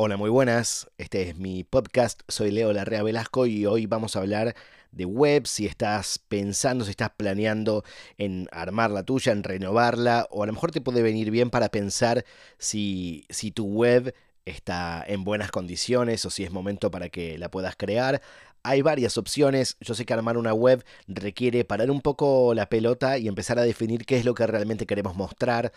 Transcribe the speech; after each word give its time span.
Hola, 0.00 0.16
muy 0.16 0.30
buenas. 0.30 0.88
Este 0.96 1.22
es 1.22 1.36
mi 1.38 1.64
podcast. 1.64 2.22
Soy 2.28 2.52
Leo 2.52 2.72
Larrea 2.72 3.02
Velasco 3.02 3.46
y 3.46 3.66
hoy 3.66 3.86
vamos 3.86 4.14
a 4.14 4.20
hablar 4.20 4.54
de 4.92 5.04
web. 5.04 5.44
Si 5.48 5.66
estás 5.66 6.20
pensando, 6.20 6.84
si 6.84 6.92
estás 6.92 7.10
planeando 7.16 7.82
en 8.16 8.46
armar 8.52 8.92
la 8.92 9.02
tuya, 9.02 9.32
en 9.32 9.42
renovarla, 9.42 10.28
o 10.30 10.44
a 10.44 10.46
lo 10.46 10.52
mejor 10.52 10.70
te 10.70 10.80
puede 10.80 11.02
venir 11.02 11.32
bien 11.32 11.50
para 11.50 11.68
pensar 11.70 12.24
si, 12.58 13.26
si 13.28 13.50
tu 13.50 13.66
web 13.66 14.14
está 14.44 15.04
en 15.04 15.24
buenas 15.24 15.50
condiciones 15.50 16.24
o 16.24 16.30
si 16.30 16.44
es 16.44 16.52
momento 16.52 16.92
para 16.92 17.08
que 17.08 17.36
la 17.36 17.50
puedas 17.50 17.74
crear. 17.74 18.22
Hay 18.62 18.82
varias 18.82 19.18
opciones. 19.18 19.78
Yo 19.80 19.94
sé 19.94 20.06
que 20.06 20.12
armar 20.12 20.38
una 20.38 20.54
web 20.54 20.84
requiere 21.08 21.64
parar 21.64 21.90
un 21.90 22.02
poco 22.02 22.54
la 22.54 22.68
pelota 22.68 23.18
y 23.18 23.26
empezar 23.26 23.58
a 23.58 23.62
definir 23.62 24.06
qué 24.06 24.16
es 24.16 24.24
lo 24.24 24.34
que 24.34 24.46
realmente 24.46 24.86
queremos 24.86 25.16
mostrar. 25.16 25.72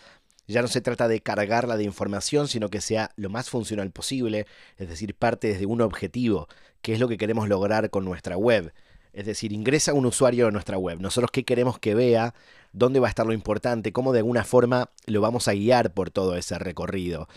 Ya 0.46 0.62
no 0.62 0.68
se 0.68 0.80
trata 0.80 1.08
de 1.08 1.20
cargarla 1.20 1.76
de 1.76 1.84
información, 1.84 2.48
sino 2.48 2.68
que 2.68 2.80
sea 2.80 3.10
lo 3.16 3.30
más 3.30 3.48
funcional 3.48 3.90
posible, 3.90 4.46
es 4.76 4.88
decir, 4.88 5.14
parte 5.14 5.48
desde 5.48 5.66
un 5.66 5.80
objetivo, 5.80 6.48
que 6.82 6.94
es 6.94 7.00
lo 7.00 7.08
que 7.08 7.16
queremos 7.16 7.48
lograr 7.48 7.90
con 7.90 8.04
nuestra 8.04 8.36
web. 8.36 8.72
Es 9.12 9.26
decir, 9.26 9.52
ingresa 9.52 9.92
un 9.92 10.06
usuario 10.06 10.48
a 10.48 10.50
nuestra 10.50 10.78
web. 10.78 11.00
Nosotros 11.00 11.30
qué 11.30 11.44
queremos 11.44 11.78
que 11.78 11.94
vea, 11.94 12.34
dónde 12.72 12.98
va 12.98 13.08
a 13.08 13.10
estar 13.10 13.26
lo 13.26 13.34
importante, 13.34 13.92
cómo 13.92 14.12
de 14.12 14.20
alguna 14.20 14.44
forma 14.44 14.90
lo 15.06 15.20
vamos 15.20 15.48
a 15.48 15.52
guiar 15.52 15.92
por 15.92 16.10
todo 16.10 16.36
ese 16.36 16.58
recorrido. 16.58 17.28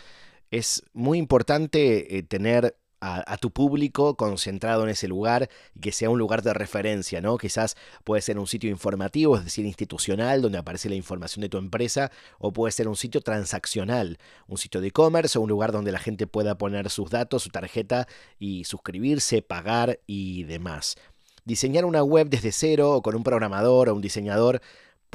Es 0.51 0.83
muy 0.93 1.17
importante 1.17 2.17
eh, 2.17 2.23
tener 2.23 2.77
a, 3.01 3.37
tu 3.37 3.51
público 3.51 4.15
concentrado 4.15 4.83
en 4.83 4.89
ese 4.89 5.07
lugar 5.07 5.49
y 5.75 5.79
que 5.79 5.91
sea 5.91 6.09
un 6.09 6.17
lugar 6.17 6.41
de 6.41 6.53
referencia, 6.53 7.21
¿no? 7.21 7.37
Quizás 7.37 7.75
puede 8.03 8.21
ser 8.21 8.39
un 8.39 8.47
sitio 8.47 8.69
informativo, 8.69 9.37
es 9.37 9.43
decir, 9.43 9.65
institucional, 9.65 10.41
donde 10.41 10.57
aparece 10.57 10.89
la 10.89 10.95
información 10.95 11.41
de 11.41 11.49
tu 11.49 11.57
empresa, 11.57 12.11
o 12.39 12.51
puede 12.53 12.71
ser 12.71 12.87
un 12.87 12.95
sitio 12.95 13.21
transaccional, 13.21 14.17
un 14.47 14.57
sitio 14.57 14.81
de 14.81 14.87
e-commerce 14.87 15.37
o 15.37 15.41
un 15.41 15.49
lugar 15.49 15.71
donde 15.71 15.91
la 15.91 15.99
gente 15.99 16.27
pueda 16.27 16.57
poner 16.57 16.89
sus 16.89 17.09
datos, 17.09 17.43
su 17.43 17.49
tarjeta 17.49 18.07
y 18.39 18.63
suscribirse, 18.63 19.41
pagar 19.41 19.99
y 20.07 20.43
demás. 20.43 20.95
Diseñar 21.43 21.85
una 21.85 22.01
web 22.01 22.27
desde 22.29 22.51
cero 22.51 22.91
o 22.93 23.01
con 23.03 23.15
un 23.15 23.23
programador 23.23 23.89
o 23.89 23.95
un 23.95 24.01
diseñador 24.01 24.61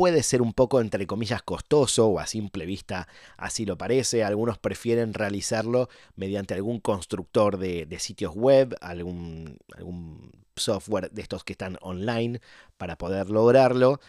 puede 0.00 0.22
ser 0.22 0.40
un 0.40 0.54
poco, 0.54 0.80
entre 0.80 1.06
comillas, 1.06 1.42
costoso 1.42 2.06
o 2.06 2.20
a 2.20 2.26
simple 2.26 2.64
vista 2.64 3.06
así 3.36 3.66
lo 3.66 3.76
parece. 3.76 4.24
Algunos 4.24 4.56
prefieren 4.56 5.12
realizarlo 5.12 5.90
mediante 6.16 6.54
algún 6.54 6.80
constructor 6.80 7.58
de, 7.58 7.86
sitios 7.98 8.34
web, 8.34 8.74
algún, 8.80 9.58
algún 9.76 10.32
software 10.56 11.10
de 11.10 11.20
estos 11.20 11.44
que 11.44 11.52
están 11.52 11.76
online 11.82 12.40
para 12.78 12.96
poder 12.96 13.28
lograrlo. 13.28 14.00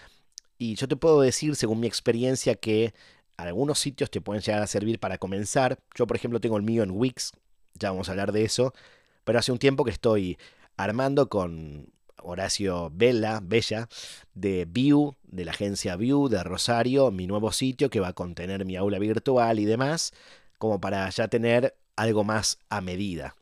Y 0.58 0.75
yo 0.75 0.88
te 0.88 0.95
puedo 0.95 1.20
decir, 1.20 1.58
según 1.58 1.81
mi 1.81 1.88
experiencia, 1.88 2.55
que 2.55 2.94
algunos 3.36 3.78
sitios 3.78 4.09
te 4.09 4.22
pueden 4.22 4.42
llegar 4.42 4.64
a 4.64 4.67
servir 4.67 4.98
para 4.98 5.17
comenzar. 5.17 5.78
Yo, 5.94 6.08
por 6.08 6.16
ejemplo, 6.16 6.39
tengo 6.39 6.55
el 6.55 6.64
mío 6.64 6.83
en 6.83 6.92
Wix, 6.92 7.33
ya 7.73 7.92
vamos 7.92 8.08
a 8.08 8.14
hablar 8.14 8.31
de 8.31 8.45
eso, 8.45 8.73
pero 9.26 9.39
hace 9.39 9.52
un 9.52 9.59
tiempo 9.59 9.83
que 9.83 9.92
estoy 9.92 10.38
armando 10.78 11.28
con 11.28 11.92
Horacio 12.22 12.91
Bella, 12.94 13.39
Bella, 13.41 13.88
de 14.33 14.66
View, 14.66 15.16
de 15.23 15.45
la 15.45 15.52
agencia 15.52 15.95
View 15.95 16.27
de 16.30 16.44
Rosario, 16.44 17.11
mi 17.11 17.27
nuevo 17.27 17.52
sitio 17.52 17.89
que 17.89 18.00
va 18.00 18.09
a 18.09 18.14
contener 18.14 18.66
mi 18.66 18.75
aula 18.75 19.00
virtual 19.00 19.59
y 19.59 19.66
demás, 19.66 20.14
como 20.58 20.80
para 20.80 21.09
ya 21.09 21.27
tener 21.27 21.75
algo 21.95 22.23
más 22.23 22.59
a 22.69 22.81
medida. 22.81 23.36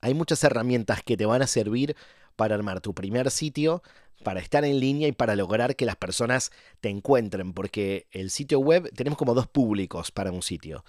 Hay 0.00 0.14
muchas 0.14 0.44
herramientas 0.44 1.02
que 1.02 1.16
te 1.16 1.26
van 1.26 1.42
a 1.42 1.46
servir 1.46 1.96
para 2.36 2.54
armar 2.54 2.80
tu 2.80 2.94
primer 2.94 3.30
sitio, 3.30 3.82
para 4.22 4.40
estar 4.40 4.64
en 4.64 4.80
línea 4.80 5.08
y 5.08 5.12
para 5.12 5.36
lograr 5.36 5.76
que 5.76 5.86
las 5.86 5.96
personas 5.96 6.50
te 6.80 6.88
encuentren, 6.88 7.52
porque 7.52 8.06
el 8.10 8.30
sitio 8.30 8.60
web 8.60 8.90
tenemos 8.94 9.18
como 9.18 9.34
dos 9.34 9.46
públicos 9.46 10.10
para 10.10 10.32
un 10.32 10.42
sitio 10.42 10.84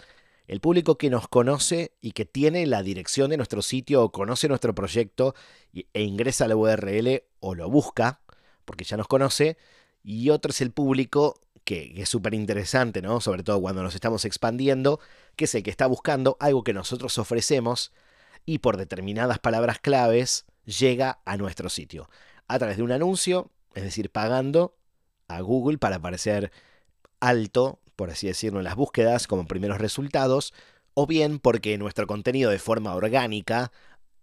el 0.48 0.62
público 0.62 0.98
que 0.98 1.10
nos 1.10 1.28
conoce 1.28 1.94
y 2.02 2.12
que 2.12 2.26
tiene 2.26 2.66
la 2.66 2.84
dirección 2.84 3.30
de 3.30 3.38
nuestro 3.38 3.62
sitio 3.62 4.04
o 4.04 4.12
conoce 4.12 4.48
nuestro 4.48 4.76
proyecto 4.76 5.36
e 5.74 6.04
ingresa 6.04 6.46
a 6.46 6.48
la 6.48 6.56
URL 6.56 7.24
o 7.40 7.56
lo 7.56 7.70
busca, 7.70 8.22
porque 8.64 8.84
ya 8.84 8.98
nos 8.98 9.08
conoce, 9.08 9.58
y 10.04 10.30
otro 10.30 10.52
es 10.52 10.62
el 10.62 10.72
público 10.72 11.40
que, 11.64 11.94
es 11.98 12.10
súper 12.10 12.34
interesante, 12.34 13.02
¿no? 13.02 13.20
Sobre 13.20 13.44
todo 13.44 13.60
cuando 13.60 13.84
nos 13.84 13.96
estamos 13.96 14.24
expandiendo, 14.24 15.00
que 15.36 15.46
es 15.46 15.56
el 15.56 15.64
que 15.64 15.72
está 15.72 15.88
buscando 15.88 16.38
algo 16.40 16.64
que 16.64 16.74
nosotros 16.74 17.18
ofrecemos 17.18 17.92
y 18.46 18.60
por 18.60 18.78
determinadas 18.78 19.40
palabras 19.40 19.80
claves 19.80 20.46
llega 20.66 21.20
a 21.26 21.38
nuestro 21.38 21.70
sitio. 21.70 22.10
A 22.48 22.60
través 22.60 22.78
de 22.78 22.84
un 22.84 22.92
anuncio, 22.92 23.52
es 23.74 23.84
decir, 23.84 24.12
pagando 24.12 24.78
a 25.28 25.42
Google 25.42 25.80
para 25.80 25.98
aparecer 25.98 26.52
alto 27.20 27.80
por 27.96 28.10
así 28.10 28.28
decirlo, 28.28 28.60
en 28.60 28.66
las 28.66 28.76
búsquedas 28.76 29.28
como 29.28 29.48
primeros 29.48 29.80
resultados, 29.80 30.54
o 30.94 31.08
bien 31.08 31.40
porque 31.40 31.78
nuestro 31.78 32.08
contenido 32.08 32.52
de 32.52 32.60
forma 32.60 32.96
orgánica 32.96 33.72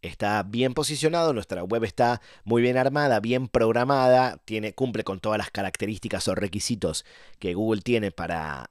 está 0.03 0.43
bien 0.43 0.75
posicionado, 0.75 1.33
nuestra 1.33 1.63
web 1.63 1.85
está 1.85 2.21
muy 2.45 2.61
bien 2.61 2.77
armada, 2.77 3.21
bien 3.21 3.49
programada, 3.49 4.39
tiene, 4.45 4.75
cumple 4.75 5.05
con 5.05 5.21
todas 5.21 5.39
las 5.39 5.51
características 5.51 6.27
o 6.29 6.35
requisitos 6.35 7.05
que 7.39 7.55
Google 7.55 7.83
tiene 7.83 8.11
para, 8.11 8.71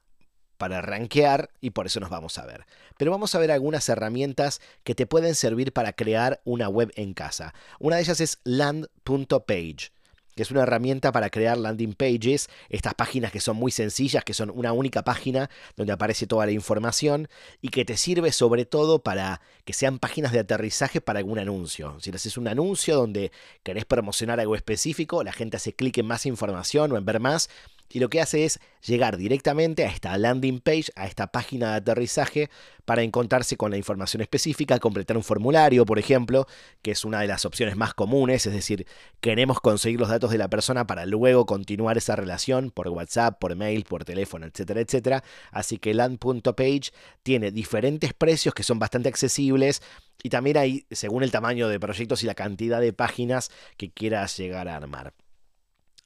para 0.58 0.82
rankear 0.82 1.50
y 1.60 1.70
por 1.70 1.86
eso 1.86 2.00
nos 2.00 2.10
vamos 2.10 2.38
a 2.38 2.46
ver. 2.46 2.66
Pero 2.98 3.10
vamos 3.10 3.34
a 3.34 3.38
ver 3.38 3.50
algunas 3.50 3.88
herramientas 3.88 4.60
que 4.84 4.94
te 4.94 5.06
pueden 5.06 5.34
servir 5.34 5.72
para 5.72 5.94
crear 5.94 6.40
una 6.44 6.68
web 6.68 6.92
en 6.96 7.14
casa. 7.14 7.54
Una 7.80 7.96
de 7.96 8.02
ellas 8.02 8.20
es 8.20 8.38
land.page 8.44 9.90
que 10.34 10.42
es 10.42 10.50
una 10.50 10.62
herramienta 10.62 11.12
para 11.12 11.30
crear 11.30 11.58
landing 11.58 11.94
pages, 11.94 12.48
estas 12.68 12.94
páginas 12.94 13.32
que 13.32 13.40
son 13.40 13.56
muy 13.56 13.70
sencillas, 13.70 14.24
que 14.24 14.34
son 14.34 14.50
una 14.50 14.72
única 14.72 15.02
página 15.02 15.50
donde 15.76 15.92
aparece 15.92 16.26
toda 16.26 16.46
la 16.46 16.52
información 16.52 17.28
y 17.60 17.68
que 17.68 17.84
te 17.84 17.96
sirve 17.96 18.32
sobre 18.32 18.64
todo 18.64 19.00
para 19.00 19.40
que 19.64 19.72
sean 19.72 19.98
páginas 19.98 20.32
de 20.32 20.40
aterrizaje 20.40 21.00
para 21.00 21.18
algún 21.18 21.38
anuncio. 21.38 21.96
Si 22.00 22.10
haces 22.10 22.36
un 22.36 22.48
anuncio 22.48 22.96
donde 22.96 23.32
querés 23.62 23.84
promocionar 23.84 24.40
algo 24.40 24.56
específico, 24.56 25.22
la 25.22 25.32
gente 25.32 25.56
hace 25.56 25.72
clic 25.72 25.98
en 25.98 26.06
más 26.06 26.26
información 26.26 26.92
o 26.92 26.96
en 26.96 27.04
ver 27.04 27.20
más 27.20 27.48
y 27.92 28.00
lo 28.00 28.08
que 28.08 28.20
hace 28.20 28.44
es 28.44 28.58
llegar 28.84 29.18
directamente 29.18 29.84
a 29.84 29.90
esta 29.90 30.16
landing 30.16 30.60
page, 30.60 30.86
a 30.96 31.06
esta 31.06 31.26
página 31.26 31.72
de 31.72 31.76
aterrizaje, 31.76 32.50
para 32.84 33.02
encontrarse 33.02 33.56
con 33.56 33.70
la 33.70 33.76
información 33.76 34.22
específica, 34.22 34.78
completar 34.78 35.16
un 35.16 35.22
formulario, 35.22 35.84
por 35.84 35.98
ejemplo, 35.98 36.46
que 36.80 36.92
es 36.92 37.04
una 37.04 37.20
de 37.20 37.26
las 37.26 37.44
opciones 37.44 37.76
más 37.76 37.94
comunes, 37.94 38.46
es 38.46 38.52
decir, 38.52 38.86
queremos 39.20 39.60
conseguir 39.60 40.00
los 40.00 40.08
datos 40.08 40.30
de 40.30 40.38
la 40.38 40.48
persona 40.48 40.86
para 40.86 41.04
luego 41.06 41.44
continuar 41.44 41.98
esa 41.98 42.16
relación 42.16 42.70
por 42.70 42.88
WhatsApp, 42.88 43.38
por 43.38 43.54
mail, 43.56 43.84
por 43.84 44.04
teléfono, 44.04 44.46
etcétera, 44.46 44.80
etcétera. 44.80 45.24
Así 45.50 45.78
que 45.78 45.94
land.page 45.94 46.92
tiene 47.22 47.50
diferentes 47.50 48.14
precios 48.14 48.54
que 48.54 48.62
son 48.62 48.78
bastante 48.78 49.10
accesibles 49.10 49.82
y 50.22 50.30
también 50.30 50.56
hay, 50.56 50.86
según 50.90 51.22
el 51.22 51.30
tamaño 51.30 51.68
de 51.68 51.78
proyectos 51.78 52.22
y 52.22 52.26
la 52.26 52.34
cantidad 52.34 52.80
de 52.80 52.92
páginas 52.92 53.50
que 53.76 53.90
quieras 53.90 54.36
llegar 54.36 54.68
a 54.68 54.76
armar. 54.76 55.12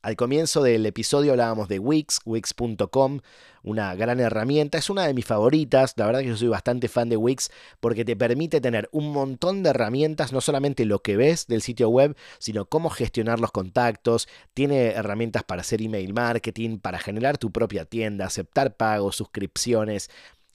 Al 0.02 0.14
comienzo 0.14 0.62
del 0.62 0.86
episodio 0.86 1.32
hablábamos 1.32 1.68
de 1.68 1.80
Wix, 1.80 2.20
Wix.com, 2.24 3.20
una 3.64 3.94
gran 3.96 4.20
herramienta, 4.20 4.78
es 4.78 4.88
una 4.88 5.04
de 5.04 5.14
mis 5.14 5.24
favoritas, 5.24 5.94
la 5.96 6.06
verdad 6.06 6.20
que 6.20 6.28
yo 6.28 6.36
soy 6.36 6.46
bastante 6.46 6.86
fan 6.86 7.08
de 7.08 7.16
Wix 7.16 7.50
porque 7.80 8.04
te 8.04 8.14
permite 8.14 8.60
tener 8.60 8.88
un 8.92 9.10
montón 9.10 9.64
de 9.64 9.70
herramientas, 9.70 10.32
no 10.32 10.40
solamente 10.40 10.84
lo 10.84 11.00
que 11.00 11.16
ves 11.16 11.48
del 11.48 11.60
sitio 11.60 11.88
web, 11.88 12.16
sino 12.38 12.66
cómo 12.66 12.88
gestionar 12.88 13.40
los 13.40 13.50
contactos, 13.50 14.28
tiene 14.54 14.90
herramientas 14.90 15.42
para 15.42 15.62
hacer 15.62 15.82
email 15.82 16.14
marketing, 16.14 16.78
para 16.78 17.00
generar 17.00 17.36
tu 17.36 17.50
propia 17.50 17.84
tienda, 17.84 18.26
aceptar 18.26 18.76
pagos, 18.76 19.16
suscripciones, 19.16 20.08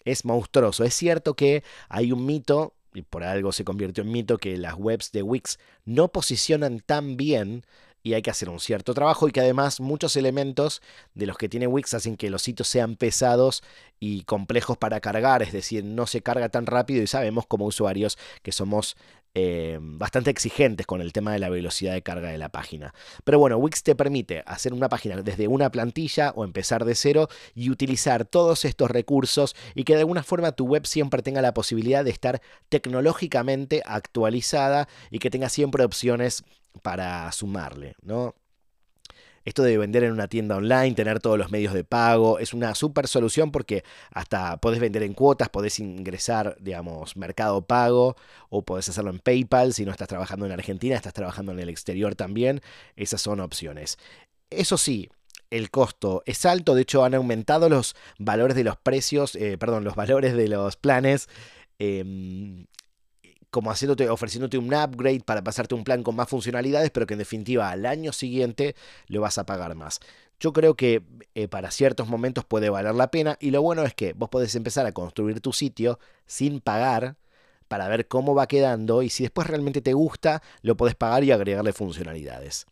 es 0.06 0.24
monstruoso. 0.24 0.86
Es 0.86 0.94
cierto 0.94 1.36
que 1.36 1.64
hay 1.90 2.14
un 2.14 2.26
mito 2.26 2.74
y 2.94 3.02
por 3.02 3.24
algo 3.24 3.52
se 3.52 3.66
convirtió 3.66 4.04
en 4.04 4.12
mito 4.12 4.38
que 4.38 4.58
las 4.58 4.76
webs 4.76 5.12
de 5.12 5.24
Wix 5.24 5.60
no 5.86 6.10
posicionan 6.10 6.80
tan 6.80 7.18
bien 7.18 7.66
y 8.04 8.14
hay 8.14 8.22
que 8.22 8.32
hacer 8.32 8.50
un 8.50 8.60
cierto 8.60 8.94
trabajo 8.94 9.28
y 9.28 9.32
que 9.32 9.42
además 9.42 9.80
muchos 9.80 10.16
elementos 10.16 10.82
de 11.14 11.26
los 11.28 11.38
que 11.38 11.50
tiene 11.50 11.68
Wix 11.68 11.94
hacen 11.94 12.18
que 12.18 12.30
los 12.30 12.42
sitios 12.42 12.68
sean 12.68 12.96
pesados 12.96 13.64
y 14.00 14.24
complejos 14.24 14.78
para 14.78 15.00
cargar, 15.00 15.44
es 15.44 15.52
decir, 15.52 15.84
no 15.84 16.08
se 16.08 16.22
carga 16.22 16.50
tan 16.50 16.66
rápido 16.66 17.04
y 17.04 17.08
sabemos 17.08 17.46
como 17.46 17.66
usuarios 17.66 18.18
que 18.42 18.52
somos 18.52 18.96
eh, 19.34 19.78
bastante 19.82 20.30
exigentes 20.30 20.86
con 20.86 21.00
el 21.00 21.14
tema 21.14 21.32
de 21.32 21.40
la 21.40 21.48
velocidad 21.48 21.94
de 21.94 22.02
carga 22.02 22.30
de 22.30 22.38
la 22.38 22.50
página. 22.50 22.94
Pero 23.24 23.40
bueno, 23.40 23.56
Wix 23.58 23.82
te 23.82 23.96
permite 23.96 24.44
hacer 24.46 24.74
una 24.74 24.90
página 24.90 25.22
desde 25.22 25.48
una 25.48 25.72
plantilla 25.72 26.34
o 26.36 26.44
empezar 26.44 26.84
de 26.84 26.96
cero 26.96 27.30
y 27.56 27.70
utilizar 27.70 28.26
todos 28.26 28.66
estos 28.66 28.92
recursos 28.92 29.56
y 29.74 29.86
que 29.86 29.94
de 29.94 30.00
alguna 30.00 30.24
forma 30.24 30.52
tu 30.52 30.66
web 30.66 30.86
siempre 30.86 31.22
tenga 31.22 31.42
la 31.42 31.54
posibilidad 31.54 32.04
de 32.04 32.12
estar 32.12 32.42
tecnológicamente 32.68 33.82
actualizada 33.86 34.90
y 35.12 35.20
que 35.20 35.30
tenga 35.30 35.48
siempre 35.48 35.86
opciones 35.86 36.44
para 36.82 37.32
sumarle, 37.32 37.96
¿no? 38.02 38.36
Esto 39.44 39.64
de 39.64 39.78
vender 39.78 40.04
en 40.04 40.12
una 40.12 40.28
tienda 40.28 40.56
online, 40.56 40.94
tener 40.94 41.20
todos 41.20 41.38
los 41.38 41.52
medios 41.52 41.74
de 41.74 41.84
pago, 41.84 42.38
es 42.38 42.54
una 42.54 42.76
super 42.76 43.08
solución 43.08 43.52
porque 43.52 43.84
hasta 44.12 44.58
podés 44.58 44.80
vender 44.80 45.02
en 45.02 45.14
cuotas, 45.14 45.50
podés 45.50 45.80
ingresar, 45.80 46.56
digamos, 46.60 47.18
mercado 47.18 47.64
pago 47.64 48.16
o 48.50 48.64
podés 48.64 48.88
hacerlo 48.90 49.10
en 49.10 49.18
PayPal 49.18 49.74
si 49.74 49.84
no 49.84 49.92
estás 49.92 50.08
trabajando 50.08 50.46
en 50.46 50.52
Argentina, 50.52 50.96
estás 50.96 51.14
trabajando 51.14 51.52
en 51.54 51.60
el 51.60 51.70
exterior 51.70 52.14
también. 52.14 52.62
Esas 52.96 53.22
son 53.22 53.40
opciones. 53.40 53.98
Eso 54.52 54.78
sí, 54.78 55.10
el 55.50 55.72
costo 55.72 56.22
es 56.28 56.46
alto, 56.46 56.76
de 56.76 56.84
hecho 56.84 57.04
han 57.04 57.16
aumentado 57.16 57.68
los 57.68 57.96
valores 58.20 58.56
de 58.56 58.64
los 58.64 58.78
precios, 58.78 59.36
eh, 59.36 59.58
perdón, 59.58 59.84
los 59.84 59.96
valores 59.96 60.36
de 60.36 60.48
los 60.50 60.78
planes. 60.78 61.30
Em, 61.80 62.68
como 63.52 63.70
haciéndote, 63.70 64.10
ofreciéndote 64.10 64.58
un 64.58 64.74
upgrade 64.74 65.22
para 65.26 65.44
pasarte 65.44 65.76
un 65.76 65.84
plan 65.84 66.04
con 66.04 66.16
más 66.16 66.30
funcionalidades, 66.30 66.90
pero 66.90 67.06
que 67.06 67.14
en 67.14 67.20
definitiva 67.20 67.70
al 67.70 67.86
año 67.86 68.14
siguiente 68.14 68.76
lo 69.08 69.22
vas 69.22 69.38
a 69.38 69.46
pagar 69.46 69.76
más. 69.76 70.00
Yo 70.40 70.54
creo 70.54 70.76
que 70.76 71.04
eh, 71.36 71.48
para 71.48 71.70
ciertos 71.70 72.08
momentos 72.08 72.46
puede 72.46 72.70
valer 72.70 72.96
la 72.96 73.12
pena 73.12 73.38
y 73.40 73.52
lo 73.52 73.62
bueno 73.62 73.84
es 73.84 73.94
que 73.94 74.14
vos 74.14 74.30
podés 74.30 74.56
empezar 74.56 74.88
a 74.88 74.92
construir 74.94 75.42
tu 75.42 75.54
sitio 75.54 76.00
sin 76.26 76.62
pagar 76.62 77.18
para 77.68 77.88
ver 77.88 78.08
cómo 78.08 78.34
va 78.34 78.48
quedando 78.48 79.04
y 79.04 79.10
si 79.10 79.24
después 79.24 79.48
realmente 79.48 79.82
te 79.82 79.94
gusta, 79.94 80.42
lo 80.62 80.76
podés 80.76 80.96
pagar 80.96 81.24
y 81.24 81.32
agregarle 81.32 81.74
funcionalidades. 81.74 82.66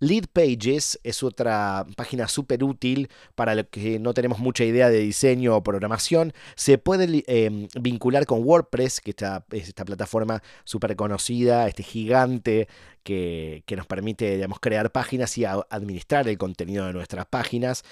Lead 0.00 0.24
Pages 0.32 1.00
es 1.02 1.22
otra 1.22 1.86
página 1.96 2.28
súper 2.28 2.62
útil 2.64 3.08
para 3.34 3.54
los 3.54 3.66
que 3.70 3.98
no 3.98 4.12
tenemos 4.12 4.38
mucha 4.38 4.64
idea 4.64 4.90
de 4.90 4.98
diseño 4.98 5.56
o 5.56 5.62
programación. 5.62 6.32
Se 6.56 6.78
puede 6.78 7.24
em, 7.26 7.68
vincular 7.80 8.26
con 8.26 8.44
WordPress, 8.44 9.00
que 9.00 9.14
es 9.52 9.68
esta 9.68 9.84
plataforma 9.84 10.42
súper 10.64 10.96
conocida, 10.96 11.68
este 11.68 11.82
gigante 11.82 12.68
que, 13.02 13.62
que, 13.66 13.76
nos 13.76 13.86
permite 13.86 14.34
digamos, 14.36 14.60
crear 14.60 14.90
páginas 14.92 15.36
y 15.38 15.44
administrar 15.44 16.28
el 16.28 16.38
contenido 16.38 16.86
de 16.86 16.92
nuestras 16.92 17.26
páginas. 17.26 17.84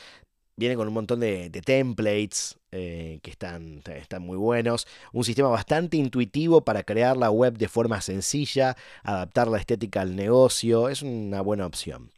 Viene 0.56 0.76
con 0.76 0.88
un 0.88 0.94
montón 0.94 1.20
de, 1.20 1.50
templates 1.50 2.56
eh, 2.72 3.20
que 3.22 3.30
están, 3.30 3.82
están 3.86 4.22
muy 4.22 4.36
buenos. 4.36 4.86
Un 5.12 5.24
sistema 5.24 5.48
bastante 5.48 5.98
intuitivo 5.98 6.62
para 6.62 6.82
crear 6.82 7.16
la 7.16 7.30
web 7.30 7.58
de 7.58 7.68
forma 7.68 8.00
sencilla, 8.00 8.76
adaptar 9.02 9.48
la 9.48 9.58
estética 9.58 10.00
al 10.00 10.16
negocio. 10.16 10.88
Es 10.88 11.02
una 11.02 11.42
buena 11.42 11.66
opción. 11.66 12.10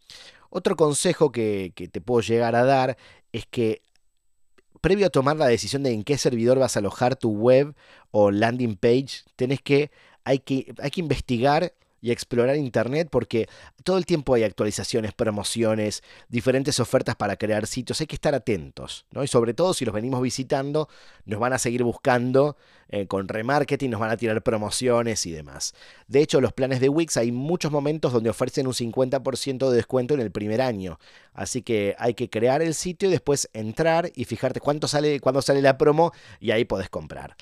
Otro 0.51 0.77
consejo 0.77 1.33
que, 1.33 1.73
que 1.75 1.89
te 1.89 2.01
puedo 2.01 2.21
llegar 2.21 2.55
a 2.55 2.65
dar 2.65 2.97
es 3.33 3.47
que 3.47 3.83
previo 4.81 5.07
a 5.07 5.11
tomar 5.11 5.37
la 5.37 5.47
decisión 5.47 5.83
de 5.83 5.93
en 5.93 6.05
qué 6.05 6.19
servidor 6.19 6.59
vas 6.59 6.77
a 6.77 6.79
alojar 6.79 7.17
tu 7.17 7.31
web 7.31 7.75
o 8.11 8.31
landing 8.31 8.77
page, 8.77 9.25
tenés 9.35 9.61
que, 9.61 9.91
hay 10.25 10.39
que, 10.39 10.73
hay 10.79 10.91
que 10.91 11.01
investigar 11.01 11.73
y 12.05 12.11
explorar 12.11 12.55
Internet 12.57 13.09
porque 13.11 13.49
todo 13.83 13.97
el 13.97 14.05
tiempo 14.05 14.35
hay 14.35 14.43
actualizaciones, 14.43 15.15
promociones, 15.15 16.03
diferentes 16.29 16.79
ofertas 16.79 17.17
para 17.17 17.37
crear 17.37 17.67
sitios. 17.67 17.99
Hay 18.03 18.07
que 18.07 18.17
estar 18.17 18.35
atentos, 18.35 19.07
¿no? 19.11 19.25
Y 19.25 19.27
sobre 19.27 19.55
todo 19.55 19.73
si 19.73 19.87
los 19.87 19.95
venimos 19.95 20.21
visitando, 20.21 20.91
nos 21.25 21.41
van 21.41 21.55
a 21.55 21.59
seguir 21.59 21.83
buscando 21.83 22.59
eh, 22.91 23.07
con 23.07 23.27
remarketing, 23.27 23.91
nos 23.91 24.01
van 24.01 24.11
a 24.11 24.19
tirar 24.19 24.43
promociones 24.43 25.25
y 25.25 25.33
demás. 25.33 25.73
De 26.07 26.21
hecho, 26.21 26.43
los 26.43 26.53
planes 26.53 26.81
de 26.81 26.91
Wix 26.91 27.17
hay 27.17 27.33
muchos 27.33 27.73
momentos 27.73 28.13
donde 28.13 28.29
ofrecen 28.29 28.67
un 28.67 28.75
50% 28.75 29.71
de 29.71 29.75
descuento 29.75 30.13
en 30.13 30.21
el 30.21 30.31
primer 30.31 30.61
año. 30.61 30.99
Así 31.33 31.63
que 31.63 31.97
hay 31.99 32.13
que 32.13 32.29
crear 32.29 32.61
el 32.61 32.75
sitio 32.75 33.09
y 33.09 33.13
después 33.13 33.49
entrar 33.55 34.13
y 34.15 34.27
fijarte 34.27 34.61
cuánto 34.61 34.89
sale, 34.89 35.21
cuándo 35.21 35.41
sale 35.41 35.63
la 35.63 35.79
promo 35.79 36.13
y 36.39 36.51
ahí 36.51 36.67
podés 36.67 36.91
comprar. 36.91 37.35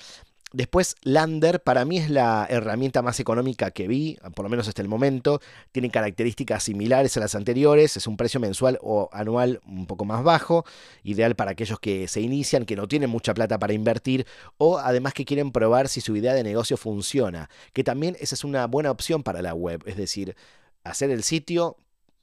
Después, 0.53 0.95
Lander 1.01 1.63
para 1.63 1.83
mí 1.83 1.97
es 1.97 2.11
la 2.11 2.45
herramienta 2.47 3.01
más 3.01 3.19
económica 3.19 3.71
que 3.71 3.87
vi, 3.87 4.19
por 4.35 4.43
lo 4.43 4.49
menos 4.49 4.67
hasta 4.67 4.83
el 4.83 4.87
momento. 4.87 5.41
Tiene 5.71 5.89
características 5.89 6.61
similares 6.61 7.17
a 7.17 7.21
las 7.21 7.33
anteriores, 7.33 7.97
es 7.97 8.05
un 8.05 8.17
precio 8.17 8.39
mensual 8.39 8.77
o 8.83 9.09
anual 9.11 9.61
un 9.65 9.87
poco 9.87 10.05
más 10.05 10.23
bajo, 10.23 10.63
ideal 11.01 11.35
para 11.35 11.51
aquellos 11.51 11.79
que 11.79 12.07
se 12.07 12.21
inician, 12.21 12.65
que 12.65 12.75
no 12.75 12.87
tienen 12.87 13.09
mucha 13.09 13.33
plata 13.33 13.57
para 13.57 13.73
invertir 13.73 14.27
o 14.59 14.77
además 14.77 15.15
que 15.15 15.25
quieren 15.25 15.51
probar 15.51 15.87
si 15.89 16.01
su 16.01 16.15
idea 16.15 16.35
de 16.35 16.43
negocio 16.43 16.77
funciona, 16.77 17.49
que 17.73 17.83
también 17.83 18.15
esa 18.19 18.35
es 18.35 18.43
una 18.43 18.67
buena 18.67 18.91
opción 18.91 19.23
para 19.23 19.41
la 19.41 19.55
web, 19.55 19.81
es 19.87 19.97
decir, 19.97 20.35
hacer 20.83 21.09
el 21.09 21.23
sitio, 21.23 21.77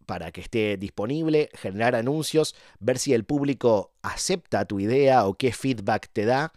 para 0.07 0.31
que 0.31 0.41
esté 0.41 0.77
disponible, 0.77 1.51
generar 1.55 1.97
anuncios, 1.97 2.55
ver 2.79 3.01
si 3.01 3.13
el 3.13 3.25
público 3.25 3.91
acepta 4.03 4.65
tu 4.67 4.79
idea 4.79 5.27
o 5.27 5.35
qué 5.35 5.53
feedback 5.53 6.09
te 6.13 6.27
da 6.27 6.53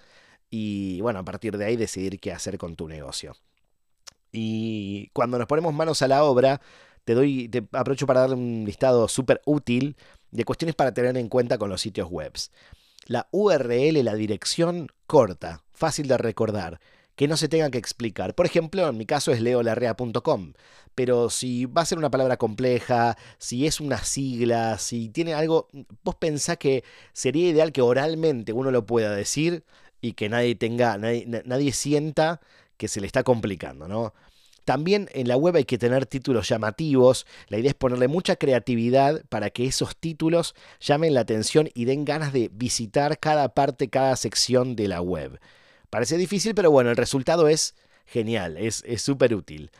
y 0.56 1.02
bueno, 1.02 1.18
a 1.18 1.26
partir 1.26 1.58
de 1.58 1.66
ahí 1.66 1.76
decidir 1.78 2.20
qué 2.20 2.32
hacer 2.32 2.60
con 2.60 2.76
tu 2.76 2.88
negocio. 2.88 3.36
Y 4.32 5.08
cuando 5.12 5.40
nos 5.40 5.48
ponemos 5.48 5.74
manos 5.74 6.04
a 6.04 6.08
la 6.08 6.24
obra, 6.24 6.62
te 7.06 7.16
doy, 7.16 7.50
te 7.50 7.66
aprovecho 7.72 8.06
para 8.06 8.20
darle 8.20 8.36
un 8.36 8.64
listado 8.64 9.08
súper 9.08 9.42
útil 9.46 9.98
de 10.30 10.46
cuestiones 10.46 10.76
para 10.76 10.94
tener 10.94 11.18
en 11.18 11.28
cuenta 11.28 11.58
con 11.58 11.72
los 11.72 11.82
sitios 11.82 12.08
web. 12.08 12.34
La 13.08 13.28
URL, 13.32 14.06
la 14.06 14.14
dirección 14.14 14.90
corta, 15.08 15.64
fácil 15.74 16.08
de 16.08 16.20
recordar, 16.20 16.80
que 17.16 17.28
no 17.28 17.36
se 17.36 17.50
tenga 17.50 17.72
que 17.72 17.80
explicar. 17.80 18.36
Por 18.36 18.46
ejemplo, 18.46 18.88
en 18.88 18.96
mi 18.96 19.08
caso 19.08 19.32
es 19.32 19.42
leolarrea.com, 19.42 20.54
pero 20.94 21.32
si 21.32 21.66
va 21.66 21.82
a 21.82 21.86
ser 21.86 21.98
una 21.98 22.12
palabra 22.12 22.38
compleja, 22.38 23.18
si 23.40 23.66
es 23.66 23.82
una 23.82 24.04
sigla, 24.04 24.78
si 24.78 25.10
tiene 25.10 25.34
algo, 25.34 25.68
vos 26.04 26.14
pensás 26.14 26.58
que 26.58 26.84
sería 27.12 27.50
ideal 27.50 27.72
que 27.72 27.82
oralmente 27.82 28.54
uno 28.54 28.70
lo 28.70 28.86
pueda 28.86 29.16
decir 29.16 29.64
y 30.04 30.14
que 30.14 30.28
nadie 30.28 30.54
tenga, 30.56 30.98
nadie, 30.98 31.72
sienta 31.72 32.42
que 32.76 32.90
se 32.90 33.00
le 33.00 33.08
está 33.08 33.24
complicando, 33.24 33.88
¿no? 33.88 34.14
También 34.66 35.10
en 35.14 35.30
la 35.30 35.38
web 35.38 35.56
hay 35.56 35.64
que 35.64 35.78
tener 35.78 36.06
títulos 36.06 36.50
llamativos. 36.50 37.26
La 37.48 37.58
idea 37.58 37.70
es 37.70 37.76
ponerle 37.76 38.10
mucha 38.10 38.36
creatividad 38.36 39.24
para 39.30 39.50
que 39.50 39.66
esos 39.66 39.96
títulos 39.96 40.56
llamen 40.82 41.14
la 41.14 41.22
atención 41.22 41.70
y 41.74 41.86
den 41.86 42.04
ganas 42.04 42.34
de 42.34 42.50
visitar 42.54 43.18
cada 43.18 43.54
parte, 43.54 43.88
cada 43.88 44.18
sección 44.18 44.76
de 44.76 44.90
la 44.90 45.02
web. 45.02 45.40
Parece 45.90 46.18
difícil, 46.18 46.54
pero 46.54 46.70
bueno, 46.70 46.90
el 46.90 46.98
resultado 46.98 47.48
es 47.48 47.74
genial, 48.06 48.58
es 48.58 48.84
súper 48.98 49.34
útil. 49.34 49.72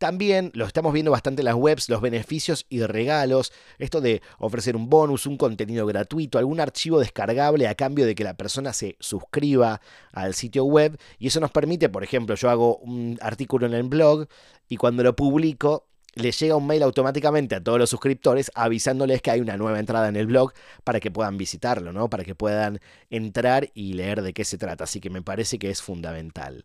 También 0.00 0.50
lo 0.54 0.64
estamos 0.64 0.94
viendo 0.94 1.10
bastante 1.10 1.42
en 1.42 1.44
las 1.44 1.56
webs, 1.56 1.90
los 1.90 2.00
beneficios 2.00 2.64
y 2.70 2.80
regalos, 2.80 3.52
esto 3.78 4.00
de 4.00 4.22
ofrecer 4.38 4.74
un 4.74 4.88
bonus, 4.88 5.26
un 5.26 5.36
contenido 5.36 5.84
gratuito, 5.84 6.38
algún 6.38 6.58
archivo 6.58 6.98
descargable 6.98 7.68
a 7.68 7.74
cambio 7.74 8.06
de 8.06 8.14
que 8.14 8.24
la 8.24 8.32
persona 8.32 8.72
se 8.72 8.96
suscriba 8.98 9.82
al 10.10 10.32
sitio 10.32 10.64
web 10.64 10.98
y 11.18 11.26
eso 11.26 11.38
nos 11.38 11.50
permite, 11.50 11.90
por 11.90 12.02
ejemplo, 12.02 12.34
yo 12.34 12.48
hago 12.48 12.78
un 12.78 13.18
artículo 13.20 13.66
en 13.66 13.74
el 13.74 13.82
blog 13.82 14.26
y 14.70 14.78
cuando 14.78 15.02
lo 15.02 15.14
publico 15.14 15.86
le 16.14 16.32
llega 16.32 16.56
un 16.56 16.66
mail 16.66 16.82
automáticamente 16.82 17.56
a 17.56 17.62
todos 17.62 17.78
los 17.78 17.90
suscriptores 17.90 18.50
avisándoles 18.54 19.20
que 19.20 19.32
hay 19.32 19.40
una 19.42 19.58
nueva 19.58 19.80
entrada 19.80 20.08
en 20.08 20.16
el 20.16 20.26
blog 20.26 20.54
para 20.82 20.98
que 21.00 21.10
puedan 21.10 21.36
visitarlo, 21.36 21.92
¿no? 21.92 22.08
Para 22.08 22.24
que 22.24 22.34
puedan 22.34 22.80
entrar 23.10 23.68
y 23.74 23.92
leer 23.92 24.22
de 24.22 24.32
qué 24.32 24.46
se 24.46 24.56
trata. 24.56 24.84
Así 24.84 24.98
que 24.98 25.10
me 25.10 25.20
parece 25.20 25.58
que 25.58 25.68
es 25.68 25.82
fundamental 25.82 26.64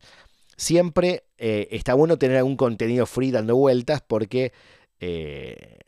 siempre 0.57 1.25
eh, 1.38 1.68
está 1.72 1.94
bueno 1.94 2.18
tener 2.18 2.38
algún 2.38 2.57
contenido 2.57 3.06
free 3.06 3.31
dando 3.31 3.56
vueltas 3.56 4.02
porque 4.02 4.54
eh, 5.00 5.80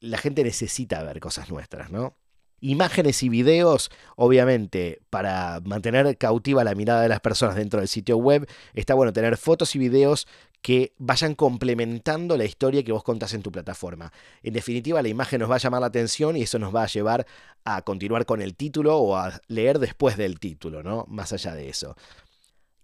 la 0.00 0.18
gente 0.18 0.44
necesita 0.44 1.02
ver 1.02 1.20
cosas 1.20 1.50
nuestras, 1.50 1.90
¿no? 1.90 2.16
Imágenes 2.60 3.22
y 3.22 3.28
videos, 3.28 3.90
obviamente, 4.16 5.02
para 5.10 5.60
mantener 5.64 6.16
cautiva 6.16 6.64
la 6.64 6.74
mirada 6.74 7.02
de 7.02 7.10
las 7.10 7.20
personas 7.20 7.56
dentro 7.56 7.80
del 7.80 7.88
sitio 7.88 8.16
web, 8.16 8.48
está 8.72 8.94
bueno 8.94 9.12
tener 9.12 9.36
fotos 9.36 9.74
y 9.74 9.78
videos 9.78 10.26
que 10.62 10.94
vayan 10.96 11.34
complementando 11.34 12.38
la 12.38 12.46
historia 12.46 12.82
que 12.82 12.92
vos 12.92 13.04
contás 13.04 13.34
en 13.34 13.42
tu 13.42 13.52
plataforma. 13.52 14.10
En 14.42 14.54
definitiva, 14.54 15.02
la 15.02 15.10
imagen 15.10 15.40
nos 15.40 15.50
va 15.50 15.56
a 15.56 15.58
llamar 15.58 15.82
la 15.82 15.88
atención 15.88 16.38
y 16.38 16.42
eso 16.42 16.58
nos 16.58 16.74
va 16.74 16.84
a 16.84 16.86
llevar 16.86 17.26
a 17.64 17.82
continuar 17.82 18.24
con 18.24 18.40
el 18.40 18.54
título 18.54 18.96
o 18.96 19.14
a 19.14 19.38
leer 19.48 19.78
después 19.78 20.16
del 20.16 20.40
título, 20.40 20.82
¿no? 20.82 21.04
Más 21.06 21.34
allá 21.34 21.54
de 21.54 21.68
eso. 21.68 21.96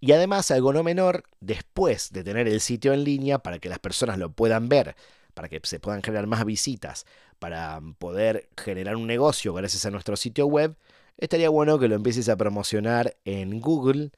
Y 0.01 0.13
además, 0.13 0.49
algo 0.49 0.73
no 0.73 0.81
menor, 0.81 1.23
después 1.41 2.11
de 2.11 2.23
tener 2.23 2.47
el 2.47 2.59
sitio 2.59 2.91
en 2.91 3.03
línea 3.03 3.37
para 3.37 3.59
que 3.59 3.69
las 3.69 3.77
personas 3.77 4.17
lo 4.17 4.31
puedan 4.31 4.67
ver, 4.67 4.95
para 5.35 5.47
que 5.47 5.61
se 5.63 5.79
puedan 5.79 6.01
generar 6.01 6.25
más 6.25 6.43
visitas, 6.43 7.05
para 7.37 7.79
poder 7.99 8.49
generar 8.57 8.95
un 8.95 9.05
negocio 9.05 9.53
gracias 9.53 9.85
a 9.85 9.91
nuestro 9.91 10.17
sitio 10.17 10.47
web, 10.47 10.75
estaría 11.17 11.49
bueno 11.49 11.77
que 11.77 11.87
lo 11.87 11.95
empieces 11.95 12.29
a 12.29 12.35
promocionar 12.35 13.15
en 13.25 13.61
Google, 13.61 14.11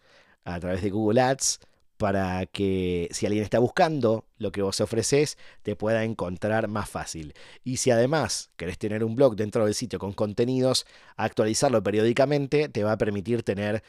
a 0.46 0.58
través 0.62 0.82
de 0.82 0.90
Google 0.90 1.20
Ads, 1.20 1.60
para 1.98 2.46
que 2.46 3.10
si 3.12 3.26
alguien 3.26 3.44
está 3.44 3.60
buscando 3.60 4.26
lo 4.38 4.54
que 4.54 4.62
vos 4.62 4.80
ofreces, 4.80 5.38
te 5.64 5.76
pueda 5.76 6.06
encontrar 6.06 6.70
más 6.70 6.90
fácil. 6.90 7.34
Y 7.66 7.78
si 7.78 7.92
además 7.92 8.52
querés 8.56 8.78
tener 8.78 9.04
un 9.04 9.16
blog 9.16 9.36
dentro 9.36 9.66
del 9.66 9.76
sitio 9.76 10.00
con 10.00 10.14
contenidos, 10.14 10.86
actualizarlo 11.18 11.84
periódicamente 11.84 12.70
te 12.70 12.84
va 12.84 12.94
a 12.94 12.98
permitir 12.98 13.44
tener 13.44 13.84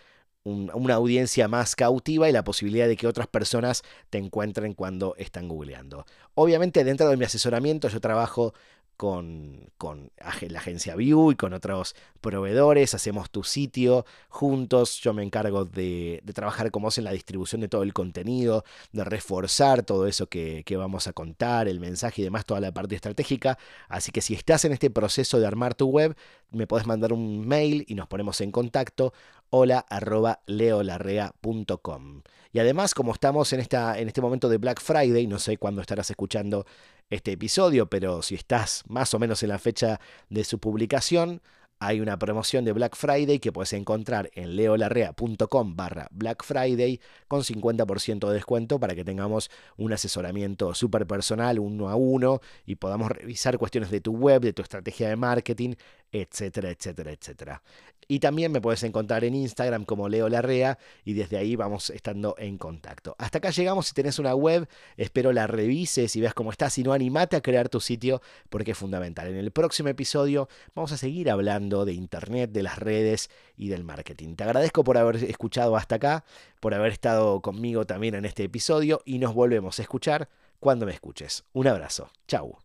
una 0.45 0.95
audiencia 0.95 1.49
más 1.49 1.75
cautiva 1.75 2.29
y 2.29 2.33
la 2.33 2.45
posibilidad 2.45 2.87
de 2.87 2.97
que 2.97 3.07
otras 3.07 3.27
personas 3.27 3.83
te 4.11 4.19
encuentren 4.19 4.75
cuando 4.75 5.15
están 5.17 5.49
googleando. 5.49 6.05
Obviamente 6.35 6.85
dentro 6.85 7.09
de 7.09 7.17
mi 7.17 7.25
asesoramiento 7.25 7.89
yo 7.89 8.01
trabajo 8.01 8.53
con, 8.97 9.71
con, 9.77 10.11
la 10.49 10.59
agencia 10.59 10.95
View 10.95 11.33
y 11.33 11.35
con 11.35 11.53
otros 11.53 11.97
proveedores, 12.21 12.95
hacemos 12.95 13.31
tu 13.31 13.43
sitio 13.43 14.07
juntos, 14.29 15.01
yo 15.01 15.13
me 15.13 15.23
encargo 15.23 15.65
de, 15.65 16.23
trabajar 16.33 16.71
como 16.71 16.87
vos 16.87 16.99
en 16.99 17.05
la 17.05 17.13
distribución 17.13 17.61
de 17.61 17.69
todo 17.69 17.83
el 17.83 17.93
contenido, 17.93 18.65
de 18.93 19.05
reforzar 19.05 19.83
todo 19.83 20.07
eso 20.07 20.29
que, 20.29 20.63
que, 20.65 20.77
vamos 20.77 21.07
a 21.07 21.13
contar, 21.13 21.67
el 21.69 21.81
mensaje 21.81 22.23
y 22.23 22.25
demás, 22.25 22.47
toda 22.47 22.61
la 22.61 22.73
parte 22.73 22.95
estratégica, 22.95 23.59
así 23.89 24.13
que 24.13 24.21
si 24.21 24.35
estás 24.35 24.65
en 24.65 24.73
este 24.73 24.91
proceso 24.91 25.41
de 25.41 25.47
armar 25.47 25.75
tu 25.75 25.87
web, 25.87 26.17
me 26.51 26.67
podés 26.67 26.87
mandar 26.87 27.13
un 27.13 27.47
mail 27.47 27.85
y 27.89 27.95
nos 27.95 28.07
ponemos 28.07 28.41
en 28.41 28.53
contacto, 28.53 29.13
hola 29.57 29.87
arroba 29.89 30.41
leolarrea.com. 30.47 32.23
Y 32.53 32.59
además, 32.59 32.93
como 32.93 33.13
estamos 33.13 33.53
en, 33.53 33.61
esta, 33.61 33.97
en 34.01 34.09
este 34.09 34.21
momento 34.21 34.49
de 34.49 34.59
Black 34.59 34.81
Friday, 34.81 35.29
no 35.29 35.39
sé 35.39 35.59
cuándo 35.59 35.81
estarás 35.81 36.11
escuchando 36.11 36.67
este 37.09 37.31
episodio, 37.33 37.89
pero 37.89 38.21
si 38.23 38.35
estás 38.35 38.83
más 38.89 39.15
o 39.15 39.21
menos 39.21 39.45
en 39.45 39.51
la 39.51 39.61
fecha 39.61 40.01
de 40.29 40.43
su 40.43 40.59
publicación, 40.59 41.41
hay 41.79 42.01
una 42.01 42.19
promoción 42.19 42.65
de 42.65 42.73
Black 42.73 42.97
Friday 42.97 43.39
que 43.39 43.53
puedes 43.53 43.73
encontrar 43.75 44.31
en 44.35 44.57
leolarrea.com 44.57 45.77
barra 45.77 46.09
Black 46.11 46.43
Friday 46.43 47.01
con 47.29 47.43
50% 47.43 48.27
de 48.29 48.35
descuento 48.35 48.81
para 48.81 48.95
que 48.95 49.05
tengamos 49.05 49.51
un 49.77 49.93
asesoramiento 49.93 50.75
súper 50.75 51.07
personal, 51.07 51.59
uno 51.59 51.89
a 51.89 51.97
uno, 51.97 52.41
y 52.65 52.77
podamos 52.77 53.11
revisar 53.11 53.59
cuestiones 53.59 53.91
de 53.91 54.01
tu 54.01 54.17
web, 54.17 54.43
de 54.43 54.53
tu 54.53 54.63
estrategia 54.63 55.09
de 55.09 55.17
marketing, 55.17 55.75
etcétera, 56.11 56.71
etcétera, 56.71 57.13
etcétera. 57.13 57.63
Y 58.09 58.21
también 58.21 58.53
me 58.53 58.61
puedes 58.61 58.83
encontrar 58.83 59.25
en 59.25 59.35
Instagram 59.35 59.85
como 59.85 60.09
Leo 60.09 60.29
Larrea 60.29 60.79
y 61.05 61.15
desde 61.15 61.37
ahí 61.37 61.57
vamos 61.57 61.91
estando 61.91 62.35
en 62.39 62.59
contacto. 62.59 63.15
Hasta 63.19 63.39
acá 63.39 63.51
llegamos. 63.51 63.87
Si 63.87 63.95
tenés 63.95 64.19
una 64.19 64.35
web, 64.35 64.69
espero 64.97 65.33
la 65.33 65.47
revises 65.47 66.15
y 66.17 66.21
veas 66.21 66.35
cómo 66.35 66.51
está. 66.51 66.71
Si 66.71 66.83
no, 66.83 66.93
animate 66.93 67.37
a 67.37 67.41
crear 67.41 67.69
tu 67.69 67.81
sitio 67.81 68.21
porque 68.49 68.73
es 68.73 68.79
fundamental. 68.79 69.29
En 69.29 69.37
el 69.37 69.51
próximo 69.51 69.89
episodio 69.89 70.49
vamos 70.75 70.93
a 70.93 70.97
seguir 70.97 71.31
hablando 71.31 71.85
de 71.85 71.93
Internet, 71.93 72.51
de 72.51 72.63
las 72.63 72.79
redes 72.79 73.31
y 73.57 73.69
del 73.69 73.85
marketing. 73.85 74.37
Te 74.37 74.45
agradezco 74.45 74.85
por 74.85 74.99
haber 74.99 75.17
escuchado 75.25 75.77
hasta 75.77 75.97
acá, 75.97 76.25
por 76.61 76.75
haber 76.75 76.93
estado 76.93 77.41
conmigo 77.41 77.87
también 77.87 78.15
en 78.15 78.25
este 78.25 78.45
episodio 78.45 79.01
y 79.05 79.19
nos 79.19 79.35
volvemos 79.35 79.79
a 79.79 79.83
escuchar 79.83 80.29
cuando 80.61 80.87
me 80.87 80.93
escuches. 80.93 81.45
Un 81.53 81.69
abrazo. 81.69 82.11
Chau. 82.27 82.64